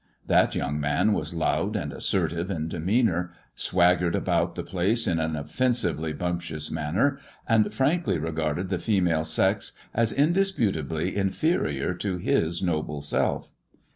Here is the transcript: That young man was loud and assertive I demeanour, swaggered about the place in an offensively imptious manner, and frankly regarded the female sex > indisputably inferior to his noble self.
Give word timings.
That 0.25 0.55
young 0.55 0.79
man 0.79 1.13
was 1.13 1.31
loud 1.35 1.75
and 1.75 1.93
assertive 1.93 2.49
I 2.49 2.57
demeanour, 2.67 3.33
swaggered 3.53 4.15
about 4.15 4.55
the 4.55 4.63
place 4.63 5.05
in 5.05 5.19
an 5.19 5.35
offensively 5.35 6.09
imptious 6.19 6.71
manner, 6.71 7.19
and 7.47 7.71
frankly 7.71 8.17
regarded 8.17 8.69
the 8.69 8.79
female 8.79 9.25
sex 9.25 9.73
> 9.89 9.93
indisputably 10.17 11.15
inferior 11.15 11.93
to 11.93 12.17
his 12.17 12.63
noble 12.63 13.03
self. 13.03 13.51